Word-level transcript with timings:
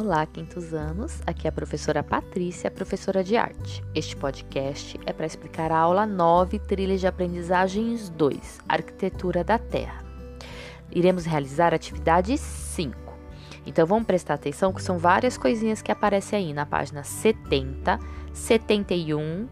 Olá, 0.00 0.24
quintos 0.26 0.72
anos. 0.72 1.20
Aqui 1.26 1.48
é 1.48 1.50
a 1.50 1.52
professora 1.52 2.04
Patrícia, 2.04 2.70
professora 2.70 3.24
de 3.24 3.36
arte. 3.36 3.82
Este 3.92 4.14
podcast 4.14 4.96
é 5.04 5.12
para 5.12 5.26
explicar 5.26 5.72
a 5.72 5.76
aula 5.76 6.06
9, 6.06 6.60
Trilhas 6.60 7.00
de 7.00 7.08
Aprendizagens 7.08 8.08
2, 8.10 8.60
Arquitetura 8.68 9.42
da 9.42 9.58
Terra. 9.58 10.04
Iremos 10.92 11.24
realizar 11.24 11.74
atividade 11.74 12.38
5. 12.38 12.96
Então 13.66 13.84
vamos 13.84 14.06
prestar 14.06 14.34
atenção 14.34 14.72
que 14.72 14.80
são 14.80 14.98
várias 14.98 15.36
coisinhas 15.36 15.82
que 15.82 15.90
aparecem 15.90 16.38
aí 16.38 16.54
na 16.54 16.64
página 16.64 17.02
70, 17.02 17.98
71 18.32 19.48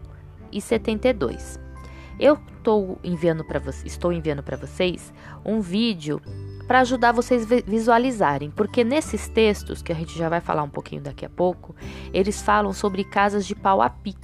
e 0.49 0.61
72. 0.61 1.59
Eu 2.17 2.37
tô 2.63 2.97
enviando 3.03 3.45
estou 3.83 4.13
enviando 4.13 4.41
para 4.41 4.55
vocês 4.55 5.13
um 5.43 5.59
vídeo 5.59 6.21
para 6.67 6.81
ajudar 6.81 7.13
vocês 7.13 7.45
visualizarem, 7.65 8.51
porque 8.51 8.83
nesses 8.83 9.29
textos, 9.29 9.81
que 9.81 9.91
a 9.91 9.95
gente 9.95 10.17
já 10.17 10.27
vai 10.27 10.41
falar 10.41 10.63
um 10.63 10.69
pouquinho 10.69 11.01
daqui 11.01 11.25
a 11.25 11.29
pouco, 11.29 11.75
eles 12.13 12.41
falam 12.41 12.73
sobre 12.73 13.03
casas 13.03 13.45
de 13.45 13.55
pau 13.55 13.81
a 13.81 13.89
pique. 13.89 14.19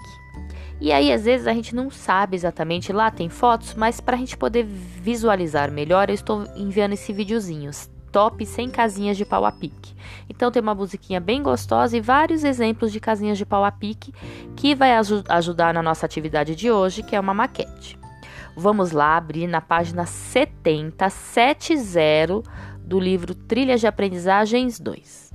E 0.81 0.91
aí, 0.91 1.13
às 1.13 1.23
vezes, 1.23 1.47
a 1.47 1.53
gente 1.53 1.73
não 1.73 1.89
sabe 1.89 2.35
exatamente, 2.35 2.91
lá 2.91 3.09
tem 3.09 3.29
fotos, 3.29 3.73
mas 3.73 4.01
para 4.01 4.17
a 4.17 4.19
gente 4.19 4.35
poder 4.35 4.63
visualizar 4.65 5.71
melhor, 5.71 6.09
eu 6.09 6.15
estou 6.15 6.43
enviando 6.57 6.91
esse 6.93 7.13
videozinho, 7.13 7.71
top 8.11 8.45
100 8.45 8.69
casinhas 8.69 9.17
de 9.17 9.23
pau 9.23 9.45
a 9.45 9.51
pique. 9.51 9.95
Então 10.29 10.51
tem 10.51 10.61
uma 10.61 10.75
musiquinha 10.75 11.19
bem 11.19 11.41
gostosa 11.41 11.97
e 11.97 12.01
vários 12.01 12.43
exemplos 12.43 12.91
de 12.91 12.99
casinhas 12.99 13.37
de 13.37 13.45
pau 13.45 13.63
a 13.63 13.71
pique 13.71 14.13
que 14.55 14.75
vai 14.75 14.91
ajudar 15.29 15.73
na 15.73 15.81
nossa 15.81 16.05
atividade 16.05 16.55
de 16.55 16.69
hoje, 16.69 17.01
que 17.01 17.15
é 17.15 17.19
uma 17.19 17.33
maquete. 17.33 17.97
Vamos 18.55 18.91
lá 18.91 19.17
abrir 19.17 19.47
na 19.47 19.61
página 19.61 20.05
70, 20.05 21.09
70 21.09 22.43
do 22.79 22.99
livro 22.99 23.33
Trilhas 23.33 23.81
de 23.81 23.87
Aprendizagens 23.87 24.79
2. 24.79 25.33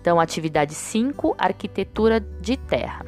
Então, 0.00 0.20
atividade 0.20 0.72
5, 0.72 1.34
arquitetura 1.36 2.20
de 2.20 2.56
terra. 2.56 3.04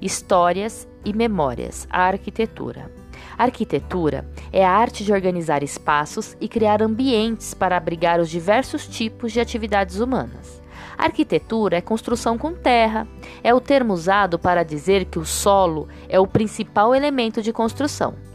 Histórias 0.00 0.86
e 1.02 1.14
memórias, 1.14 1.88
a 1.90 2.02
arquitetura. 2.02 2.92
A 3.38 3.44
arquitetura 3.44 4.30
é 4.52 4.64
a 4.64 4.70
arte 4.70 5.02
de 5.02 5.12
organizar 5.14 5.62
espaços 5.62 6.36
e 6.38 6.46
criar 6.46 6.82
ambientes 6.82 7.54
para 7.54 7.76
abrigar 7.76 8.20
os 8.20 8.28
diversos 8.28 8.86
tipos 8.86 9.32
de 9.32 9.40
atividades 9.40 9.98
humanas. 9.98 10.62
A 10.96 11.04
arquitetura 11.04 11.78
é 11.78 11.80
construção 11.80 12.36
com 12.36 12.52
terra. 12.52 13.08
É 13.42 13.54
o 13.54 13.60
termo 13.60 13.94
usado 13.94 14.38
para 14.38 14.62
dizer 14.62 15.06
que 15.06 15.18
o 15.18 15.24
solo 15.24 15.88
é 16.08 16.20
o 16.20 16.26
principal 16.26 16.94
elemento 16.94 17.40
de 17.40 17.52
construção. 17.52 18.27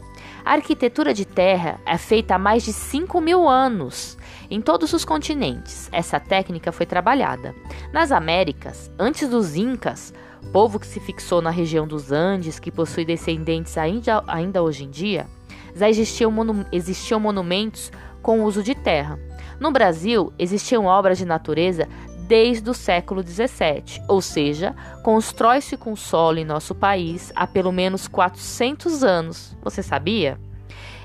A 0.44 0.52
arquitetura 0.52 1.14
de 1.14 1.24
terra 1.24 1.80
é 1.86 1.96
feita 1.96 2.34
há 2.34 2.38
mais 2.38 2.62
de 2.62 2.72
5 2.72 3.18
mil 3.18 3.48
anos 3.48 4.18
em 4.50 4.60
todos 4.60 4.92
os 4.92 5.02
continentes. 5.02 5.88
Essa 5.90 6.20
técnica 6.20 6.70
foi 6.70 6.84
trabalhada. 6.84 7.54
Nas 7.94 8.12
Américas, 8.12 8.90
antes 8.98 9.26
dos 9.30 9.56
Incas, 9.56 10.12
povo 10.52 10.78
que 10.78 10.86
se 10.86 11.00
fixou 11.00 11.40
na 11.40 11.48
região 11.48 11.86
dos 11.86 12.12
Andes, 12.12 12.58
que 12.58 12.70
possui 12.70 13.06
descendentes 13.06 13.78
ainda, 13.78 14.22
ainda 14.26 14.62
hoje 14.62 14.84
em 14.84 14.90
dia, 14.90 15.26
já 15.74 15.88
existiam, 15.88 16.30
monu 16.30 16.66
existiam 16.70 17.18
monumentos 17.18 17.90
com 18.20 18.44
uso 18.44 18.62
de 18.62 18.74
terra. 18.74 19.18
No 19.58 19.70
Brasil, 19.70 20.30
existiam 20.38 20.84
obras 20.84 21.16
de 21.16 21.24
natureza 21.24 21.88
desde 22.26 22.68
o 22.70 22.74
século 22.74 23.22
XVII, 23.22 24.02
ou 24.08 24.20
seja, 24.20 24.74
constrói-se 25.02 25.76
com 25.76 25.94
solo 25.94 26.38
em 26.38 26.44
nosso 26.44 26.74
país 26.74 27.32
há 27.36 27.46
pelo 27.46 27.70
menos 27.70 28.08
400 28.08 29.04
anos. 29.04 29.56
Você 29.62 29.82
sabia? 29.82 30.38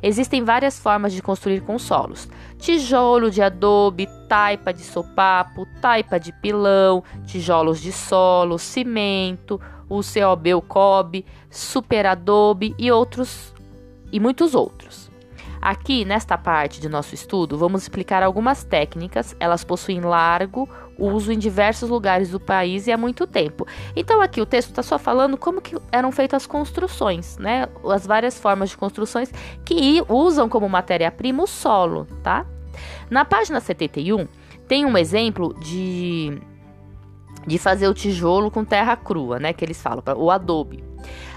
Existem 0.02 0.44
várias 0.44 0.80
formas 0.80 1.11
de 1.11 1.22
construir 1.22 1.61
com 1.61 1.78
solos: 1.78 2.30
tijolo 2.58 3.30
de 3.30 3.42
adobe, 3.42 4.08
taipa 4.30 4.73
de 4.73 4.81
sopapo, 4.81 5.67
taipa 5.81 6.20
de 6.20 6.31
pilão, 6.31 7.03
tijolos 7.26 7.82
de 7.82 7.92
solo, 7.92 8.58
cimento, 8.58 9.60
o 9.89 9.99
COB, 10.02 10.54
o 10.54 10.61
cobre, 10.61 11.26
super 11.49 12.05
adobe 12.05 12.73
e 12.77 12.92
outros 12.92 13.54
e 14.11 14.20
muitos 14.20 14.55
outros. 14.55 15.08
Aqui, 15.61 16.05
nesta 16.05 16.37
parte 16.37 16.80
de 16.80 16.87
nosso 16.87 17.14
estudo, 17.14 17.58
vamos 17.58 17.81
explicar 17.81 18.23
algumas 18.23 18.64
técnicas. 18.64 19.36
Elas 19.39 19.64
possuem 19.64 20.02
largo 20.02 20.70
uso 20.97 21.31
em 21.31 21.37
diversos 21.37 21.89
lugares 21.89 22.30
do 22.30 22.39
país 22.39 22.87
e 22.87 22.92
há 22.92 22.97
muito 22.97 23.25
tempo. 23.25 23.65
Então, 23.95 24.21
aqui 24.21 24.42
o 24.42 24.45
texto 24.45 24.69
está 24.69 24.83
só 24.83 24.99
falando 24.99 25.37
como 25.37 25.61
que 25.61 25.75
eram 25.92 26.11
feitas 26.11 26.43
as 26.43 26.48
construções, 26.48 27.37
né? 27.37 27.67
As 27.86 28.05
várias 28.05 28.39
formas 28.39 28.69
de 28.69 28.77
construções 28.77 29.31
que 29.65 30.03
usam 30.08 30.48
como 30.48 30.67
matéria-prima 30.69 31.43
o 31.43 31.48
solo, 31.48 32.05
tá? 32.23 32.45
Na 33.09 33.25
página 33.25 33.59
71, 33.59 34.27
tem 34.67 34.86
um 34.86 34.98
exemplo 34.98 35.53
de 35.59 36.39
de 37.48 37.58
fazer 37.58 37.87
o 37.87 37.93
tijolo 37.93 38.52
com 38.52 38.64
terra 38.64 38.95
crua, 38.95 39.39
né? 39.39 39.53
Que 39.53 39.65
eles 39.65 39.81
falam, 39.81 40.03
o 40.17 40.30
adobe. 40.30 40.83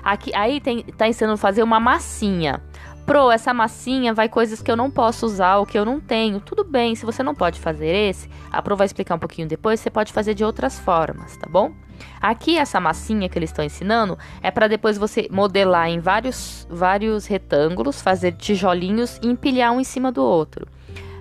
Aqui, 0.03 0.35
aí 0.35 0.61
tem, 0.61 0.83
tá 0.83 1.09
ensinando 1.09 1.35
a 1.35 1.39
fazer 1.39 1.63
uma 1.63 1.79
massinha. 1.79 2.61
Pro, 3.07 3.31
essa 3.33 3.53
massinha 3.53 4.15
vai 4.15 4.29
coisas 4.29 4.63
que 4.63 4.71
eu 4.71 4.77
não 4.77 4.91
posso 4.91 5.27
usar 5.27 5.57
ou 5.57 5.67
que 5.67 5.77
eu 5.77 5.85
não 5.85 6.01
tenho. 6.01 6.41
Tudo 6.41 6.63
bem, 6.63 6.95
se 6.95 7.05
você 7.05 7.23
não 7.23 7.35
pode 7.35 7.59
fazer 7.59 7.89
esse, 7.89 8.31
a 8.51 8.63
Pro 8.63 8.77
vai 8.77 8.87
explicar 8.87 9.17
um 9.17 9.19
pouquinho 9.19 9.49
depois, 9.49 9.81
você 9.81 9.91
pode 9.91 10.13
fazer 10.13 10.35
de 10.35 10.45
outras 10.45 10.79
formas, 10.79 11.37
tá 11.37 11.49
bom? 11.51 11.73
Aqui 12.21 12.57
essa 12.57 12.81
massinha 12.81 13.29
que 13.29 13.39
eles 13.39 13.51
estão 13.51 13.65
ensinando 13.65 14.19
é 14.41 14.51
para 14.51 14.69
depois 14.69 14.99
você 14.99 15.29
modelar 15.31 15.89
em 15.89 16.01
vários 16.01 16.67
vários 16.71 17.27
retângulos, 17.27 18.01
fazer 18.01 18.33
tijolinhos 18.33 19.19
e 19.23 19.27
empilhar 19.27 19.73
um 19.73 19.81
em 19.81 19.85
cima 19.85 20.11
do 20.11 20.23
outro. 20.23 20.67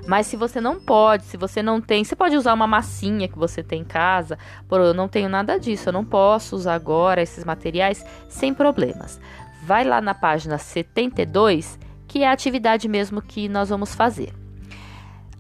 Mas 0.08 0.26
se 0.26 0.36
você 0.36 0.60
não 0.60 0.80
pode, 0.80 1.26
se 1.26 1.38
você 1.38 1.62
não 1.62 1.80
tem, 1.80 2.04
você 2.04 2.16
pode 2.16 2.36
usar 2.36 2.54
uma 2.54 2.66
massinha 2.66 3.28
que 3.28 3.38
você 3.38 3.62
tem 3.62 3.82
em 3.82 3.86
casa. 3.86 4.38
Por 4.68 4.82
eu 4.82 4.94
não 4.94 5.08
tenho 5.08 5.30
nada 5.30 5.60
disso, 5.60 5.90
eu 5.90 5.94
não 5.94 6.04
posso 6.04 6.56
usar 6.56 6.74
agora 6.74 7.22
esses 7.22 7.46
materiais 7.46 8.04
sem 8.28 8.54
problemas 8.54 9.20
vai 9.64 9.84
lá 9.84 10.02
na 10.02 10.14
página 10.14 10.58
72, 10.58 11.80
que 12.08 12.24
é 12.24 12.28
a 12.28 12.32
atividade 12.32 12.88
mesmo 12.88 13.22
que 13.22 13.48
nós 13.48 13.70
vamos 13.70 13.96
fazer. 13.96 14.34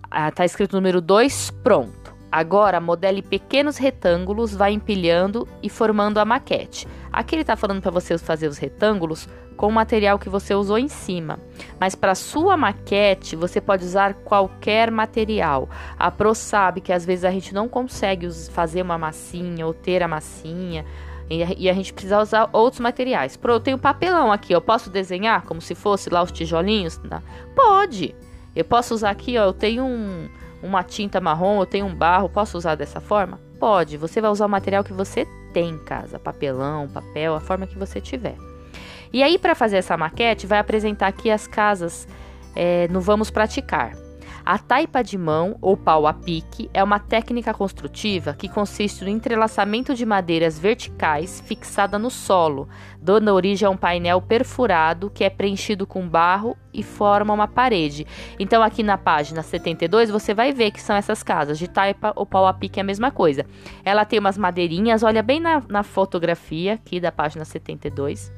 Ah, 0.09 0.31
tá 0.31 0.45
escrito 0.45 0.75
número 0.75 1.01
2, 1.01 1.51
pronto. 1.63 2.01
Agora, 2.31 2.79
modele 2.79 3.21
pequenos 3.21 3.77
retângulos, 3.77 4.55
vai 4.55 4.71
empilhando 4.71 5.47
e 5.61 5.69
formando 5.69 6.17
a 6.17 6.23
maquete. 6.23 6.87
Aqui 7.11 7.35
ele 7.35 7.41
está 7.41 7.57
falando 7.57 7.81
para 7.81 7.91
você 7.91 8.17
fazer 8.17 8.47
os 8.47 8.57
retângulos 8.57 9.27
com 9.57 9.67
o 9.67 9.71
material 9.71 10.17
que 10.17 10.29
você 10.29 10.55
usou 10.55 10.77
em 10.77 10.87
cima. 10.87 11.37
Mas 11.77 11.93
para 11.93 12.15
sua 12.15 12.55
maquete, 12.55 13.35
você 13.35 13.59
pode 13.59 13.83
usar 13.83 14.13
qualquer 14.13 14.89
material. 14.89 15.69
A 15.99 16.09
Pro 16.09 16.33
sabe 16.33 16.79
que 16.79 16.93
às 16.93 17.05
vezes 17.05 17.25
a 17.25 17.31
gente 17.31 17.53
não 17.53 17.67
consegue 17.67 18.29
fazer 18.49 18.81
uma 18.81 18.97
massinha 18.97 19.67
ou 19.67 19.73
ter 19.73 20.01
a 20.01 20.07
massinha. 20.07 20.85
E 21.31 21.69
a 21.69 21.73
gente 21.73 21.93
precisa 21.93 22.19
usar 22.19 22.49
outros 22.51 22.81
materiais. 22.81 23.37
Pro, 23.37 23.53
eu 23.53 23.59
tenho 23.59 23.77
papelão 23.77 24.33
aqui, 24.33 24.51
eu 24.51 24.59
posso 24.59 24.89
desenhar 24.89 25.43
como 25.43 25.61
se 25.61 25.73
fosse 25.73 26.09
lá 26.09 26.21
os 26.21 26.31
tijolinhos? 26.31 26.99
Não. 27.03 27.21
Pode. 27.55 28.13
Eu 28.53 28.65
posso 28.65 28.93
usar 28.93 29.11
aqui, 29.11 29.37
ó, 29.37 29.45
eu 29.45 29.53
tenho 29.53 29.85
um, 29.85 30.27
uma 30.61 30.83
tinta 30.83 31.21
marrom, 31.21 31.61
eu 31.61 31.65
tenho 31.65 31.85
um 31.85 31.95
barro, 31.95 32.27
posso 32.27 32.57
usar 32.57 32.75
dessa 32.75 32.99
forma? 32.99 33.39
Pode. 33.57 33.95
Você 33.95 34.19
vai 34.19 34.29
usar 34.29 34.45
o 34.45 34.49
material 34.49 34.83
que 34.83 34.91
você 34.91 35.25
tem 35.53 35.69
em 35.69 35.77
casa, 35.77 36.19
papelão, 36.19 36.89
papel, 36.89 37.33
a 37.33 37.39
forma 37.39 37.65
que 37.65 37.77
você 37.77 38.01
tiver. 38.01 38.35
E 39.13 39.23
aí, 39.23 39.37
para 39.37 39.55
fazer 39.55 39.77
essa 39.77 39.95
maquete, 39.95 40.45
vai 40.45 40.59
apresentar 40.59 41.07
aqui 41.07 41.31
as 41.31 41.47
casas 41.47 42.07
é, 42.53 42.89
no 42.89 42.99
Vamos 42.99 43.31
Praticar. 43.31 43.93
A 44.43 44.57
taipa 44.57 45.03
de 45.03 45.17
mão 45.17 45.55
ou 45.61 45.77
pau 45.77 46.07
a 46.07 46.13
pique 46.13 46.69
é 46.73 46.83
uma 46.83 46.99
técnica 46.99 47.53
construtiva 47.53 48.33
que 48.33 48.49
consiste 48.49 49.03
no 49.03 49.09
entrelaçamento 49.09 49.93
de 49.93 50.03
madeiras 50.03 50.57
verticais 50.57 51.41
fixada 51.45 51.99
no 51.99 52.09
solo, 52.09 52.67
dando 52.99 53.29
origem 53.29 53.67
a 53.67 53.69
um 53.69 53.77
painel 53.77 54.19
perfurado 54.19 55.11
que 55.11 55.23
é 55.23 55.29
preenchido 55.29 55.85
com 55.85 56.07
barro 56.07 56.57
e 56.73 56.81
forma 56.81 57.33
uma 57.33 57.47
parede. 57.47 58.07
Então 58.39 58.63
aqui 58.63 58.81
na 58.81 58.97
página 58.97 59.43
72 59.43 60.09
você 60.09 60.33
vai 60.33 60.51
ver 60.51 60.71
que 60.71 60.81
são 60.81 60.95
essas 60.95 61.21
casas 61.21 61.59
de 61.59 61.67
taipa 61.67 62.11
ou 62.15 62.25
pau 62.25 62.47
a 62.47 62.53
pique 62.53 62.79
é 62.79 62.81
a 62.81 62.85
mesma 62.85 63.11
coisa. 63.11 63.45
Ela 63.85 64.05
tem 64.05 64.17
umas 64.17 64.39
madeirinhas, 64.39 65.03
olha 65.03 65.21
bem 65.21 65.39
na, 65.39 65.61
na 65.69 65.83
fotografia 65.83 66.73
aqui 66.73 66.99
da 66.99 67.11
página 67.11 67.45
72. 67.45 68.33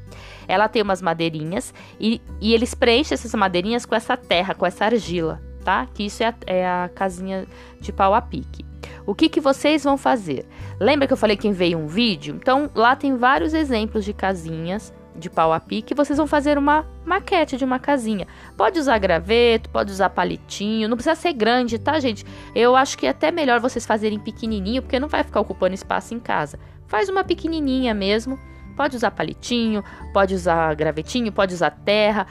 Ela 0.49 0.67
tem 0.67 0.81
umas 0.81 1.01
madeirinhas 1.01 1.73
e, 1.97 2.21
e 2.41 2.53
eles 2.53 2.75
preenchem 2.75 3.15
essas 3.15 3.33
madeirinhas 3.33 3.85
com 3.85 3.95
essa 3.95 4.17
terra, 4.17 4.53
com 4.53 4.65
essa 4.65 4.85
argila 4.85 5.52
tá? 5.63 5.87
Que 5.93 6.03
isso 6.03 6.23
é 6.23 6.27
a, 6.27 6.35
é 6.45 6.67
a 6.67 6.89
casinha 6.93 7.47
de 7.79 7.91
pau 7.91 8.13
a 8.13 8.21
pique. 8.21 8.65
O 9.05 9.13
que, 9.13 9.29
que 9.29 9.41
vocês 9.41 9.83
vão 9.83 9.97
fazer? 9.97 10.45
Lembra 10.79 11.07
que 11.07 11.13
eu 11.13 11.17
falei 11.17 11.35
que 11.35 11.47
enviei 11.47 11.75
um 11.75 11.87
vídeo? 11.87 12.35
Então, 12.39 12.69
lá 12.73 12.95
tem 12.95 13.17
vários 13.17 13.53
exemplos 13.53 14.05
de 14.05 14.13
casinhas 14.13 14.93
de 15.15 15.29
pau 15.29 15.53
a 15.53 15.59
pique. 15.59 15.93
Vocês 15.93 16.17
vão 16.17 16.27
fazer 16.27 16.57
uma 16.57 16.85
maquete 17.05 17.57
de 17.57 17.65
uma 17.65 17.79
casinha. 17.79 18.27
Pode 18.57 18.79
usar 18.79 18.97
graveto, 18.97 19.69
pode 19.69 19.91
usar 19.91 20.09
palitinho. 20.09 20.87
Não 20.87 20.97
precisa 20.97 21.15
ser 21.15 21.33
grande, 21.33 21.77
tá, 21.77 21.99
gente? 21.99 22.25
Eu 22.55 22.75
acho 22.75 22.97
que 22.97 23.05
é 23.05 23.09
até 23.09 23.31
melhor 23.31 23.59
vocês 23.59 23.85
fazerem 23.85 24.19
pequenininho, 24.19 24.81
porque 24.81 24.99
não 24.99 25.07
vai 25.07 25.23
ficar 25.23 25.41
ocupando 25.41 25.75
espaço 25.75 26.13
em 26.13 26.19
casa. 26.19 26.59
Faz 26.87 27.09
uma 27.09 27.23
pequenininha 27.23 27.93
mesmo. 27.93 28.39
Pode 28.75 28.95
usar 28.95 29.11
palitinho, 29.11 29.83
pode 30.11 30.33
usar 30.33 30.73
gravetinho, 30.75 31.31
pode 31.31 31.53
usar 31.53 31.69
terra, 31.69 32.25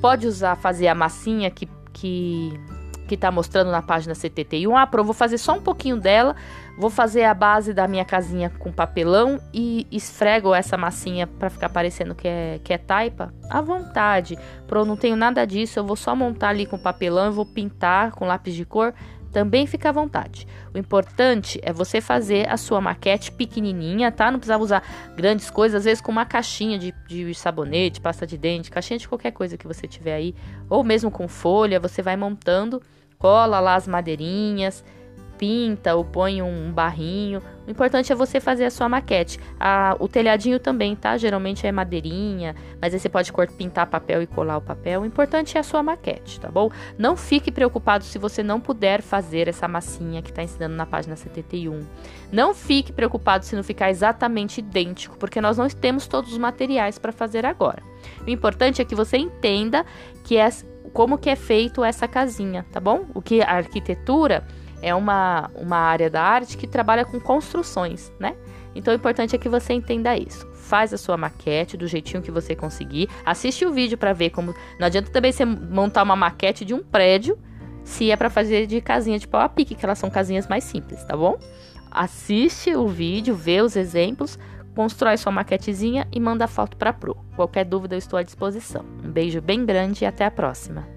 pode 0.00 0.26
usar 0.26 0.56
fazer 0.56 0.88
a 0.88 0.94
massinha 0.94 1.48
que 1.50 1.68
que 1.96 2.52
que 3.06 3.14
está 3.14 3.30
mostrando 3.30 3.70
na 3.70 3.80
página 3.80 4.14
71. 4.14 4.76
Ah, 4.76 4.86
Pro, 4.86 5.04
vou 5.04 5.14
fazer 5.14 5.38
só 5.38 5.54
um 5.54 5.60
pouquinho 5.60 5.96
dela, 5.96 6.34
vou 6.76 6.90
fazer 6.90 7.24
a 7.24 7.32
base 7.32 7.72
da 7.72 7.86
minha 7.86 8.04
casinha 8.04 8.50
com 8.58 8.72
papelão 8.72 9.40
e 9.54 9.86
esfrego 9.90 10.54
essa 10.54 10.76
massinha 10.76 11.26
para 11.26 11.48
ficar 11.48 11.68
parecendo 11.68 12.14
que 12.14 12.26
é, 12.26 12.60
que 12.62 12.72
é 12.72 12.78
taipa. 12.78 13.32
À 13.48 13.60
vontade. 13.60 14.36
Pro, 14.66 14.84
não 14.84 14.96
tenho 14.96 15.16
nada 15.16 15.46
disso, 15.46 15.78
eu 15.78 15.84
vou 15.84 15.96
só 15.96 16.14
montar 16.14 16.48
ali 16.48 16.66
com 16.66 16.76
papelão 16.76 17.28
e 17.28 17.34
vou 17.34 17.46
pintar 17.46 18.10
com 18.10 18.26
lápis 18.26 18.54
de 18.54 18.64
cor. 18.64 18.92
Também 19.32 19.66
fica 19.66 19.88
à 19.88 19.92
vontade. 19.92 20.46
O 20.74 20.78
importante 20.78 21.60
é 21.62 21.72
você 21.72 22.00
fazer 22.00 22.48
a 22.48 22.56
sua 22.56 22.80
maquete 22.80 23.30
pequenininha, 23.32 24.10
tá? 24.10 24.30
Não 24.30 24.38
precisava 24.38 24.62
usar 24.62 24.82
grandes 25.16 25.50
coisas, 25.50 25.78
às 25.78 25.84
vezes 25.84 26.00
com 26.00 26.10
uma 26.10 26.24
caixinha 26.24 26.78
de, 26.78 26.94
de 27.06 27.34
sabonete, 27.34 28.00
pasta 28.00 28.26
de 28.26 28.38
dente, 28.38 28.70
caixinha 28.70 28.98
de 28.98 29.08
qualquer 29.08 29.32
coisa 29.32 29.56
que 29.56 29.66
você 29.66 29.86
tiver 29.86 30.14
aí, 30.14 30.34
ou 30.70 30.82
mesmo 30.82 31.10
com 31.10 31.28
folha, 31.28 31.78
você 31.80 32.02
vai 32.02 32.16
montando 32.16 32.80
cola 33.18 33.60
lá 33.60 33.74
as 33.74 33.88
madeirinhas, 33.88 34.84
pinta 35.38 35.94
ou 35.94 36.04
põe 36.04 36.40
um 36.42 36.72
barrinho. 36.72 37.42
O 37.66 37.70
importante 37.70 38.12
é 38.12 38.14
você 38.14 38.40
fazer 38.40 38.64
a 38.64 38.70
sua 38.70 38.88
maquete. 38.88 39.40
O 39.98 40.06
telhadinho 40.06 40.60
também, 40.60 40.94
tá? 40.94 41.16
Geralmente 41.16 41.66
é 41.66 41.72
madeirinha, 41.72 42.54
mas 42.80 42.94
aí 42.94 43.00
você 43.00 43.08
pode 43.08 43.32
pintar 43.58 43.86
papel 43.88 44.22
e 44.22 44.26
colar 44.26 44.56
o 44.56 44.60
papel. 44.60 45.02
O 45.02 45.06
importante 45.06 45.56
é 45.56 45.60
a 45.60 45.64
sua 45.64 45.82
maquete, 45.82 46.40
tá 46.40 46.48
bom? 46.48 46.70
Não 46.96 47.16
fique 47.16 47.50
preocupado 47.50 48.04
se 48.04 48.18
você 48.18 48.42
não 48.42 48.60
puder 48.60 49.02
fazer 49.02 49.48
essa 49.48 49.66
massinha 49.66 50.22
que 50.22 50.30
está 50.30 50.42
ensinando 50.42 50.76
na 50.76 50.86
página 50.86 51.16
71. 51.16 51.84
Não 52.30 52.54
fique 52.54 52.92
preocupado 52.92 53.44
se 53.44 53.56
não 53.56 53.64
ficar 53.64 53.90
exatamente 53.90 54.58
idêntico, 54.58 55.16
porque 55.18 55.40
nós 55.40 55.58
não 55.58 55.68
temos 55.68 56.06
todos 56.06 56.32
os 56.32 56.38
materiais 56.38 56.98
para 56.98 57.10
fazer 57.10 57.44
agora. 57.44 57.82
O 58.24 58.30
importante 58.30 58.80
é 58.80 58.84
que 58.84 58.94
você 58.94 59.16
entenda 59.16 59.84
que 60.22 60.36
é 60.36 60.48
como 60.92 61.18
que 61.18 61.28
é 61.28 61.36
feito 61.36 61.84
essa 61.84 62.06
casinha, 62.06 62.64
tá 62.72 62.80
bom? 62.80 63.06
O 63.12 63.20
que 63.20 63.42
a 63.42 63.50
arquitetura 63.50 64.46
é 64.82 64.94
uma, 64.94 65.50
uma 65.54 65.76
área 65.76 66.10
da 66.10 66.22
arte 66.22 66.56
que 66.56 66.66
trabalha 66.66 67.04
com 67.04 67.18
construções, 67.20 68.12
né? 68.18 68.36
Então 68.74 68.92
o 68.92 68.96
importante 68.96 69.34
é 69.34 69.38
que 69.38 69.48
você 69.48 69.72
entenda 69.72 70.16
isso. 70.16 70.46
Faz 70.52 70.92
a 70.92 70.98
sua 70.98 71.16
maquete 71.16 71.76
do 71.76 71.86
jeitinho 71.86 72.22
que 72.22 72.30
você 72.30 72.54
conseguir. 72.54 73.08
Assiste 73.24 73.64
o 73.64 73.72
vídeo 73.72 73.96
para 73.96 74.12
ver 74.12 74.30
como. 74.30 74.54
Não 74.78 74.86
adianta 74.86 75.10
também 75.10 75.32
você 75.32 75.44
montar 75.44 76.02
uma 76.02 76.16
maquete 76.16 76.64
de 76.64 76.74
um 76.74 76.82
prédio 76.82 77.38
se 77.86 78.10
é 78.10 78.16
para 78.16 78.28
fazer 78.28 78.66
de 78.66 78.80
casinha 78.80 79.18
de 79.18 79.28
pau 79.28 79.40
a 79.40 79.48
pique, 79.48 79.74
que 79.74 79.84
elas 79.84 79.98
são 79.98 80.10
casinhas 80.10 80.48
mais 80.48 80.64
simples, 80.64 81.02
tá 81.04 81.16
bom? 81.16 81.38
Assiste 81.90 82.74
o 82.74 82.88
vídeo, 82.88 83.34
vê 83.34 83.62
os 83.62 83.76
exemplos, 83.76 84.36
constrói 84.74 85.16
sua 85.16 85.32
maquetezinha 85.32 86.06
e 86.12 86.20
manda 86.20 86.48
foto 86.48 86.76
para 86.76 86.92
Pro. 86.92 87.16
Qualquer 87.36 87.64
dúvida 87.64 87.94
eu 87.94 87.98
estou 87.98 88.18
à 88.18 88.22
disposição. 88.24 88.84
Um 89.04 89.10
beijo 89.10 89.40
bem 89.40 89.64
grande 89.64 90.04
e 90.04 90.06
até 90.06 90.24
a 90.24 90.30
próxima. 90.30 90.95